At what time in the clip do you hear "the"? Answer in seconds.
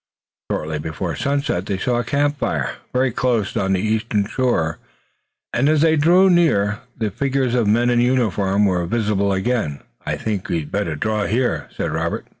3.73-3.81, 6.97-7.11, 9.81-9.85